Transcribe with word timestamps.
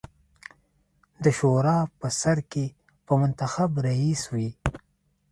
د 1.23 1.25
شورا 1.37 1.77
په 1.99 2.07
سر 2.21 2.37
کې 2.51 2.65
به 3.05 3.13
منتخب 3.21 3.69
رییس 3.85 4.21
وي. 4.33 4.49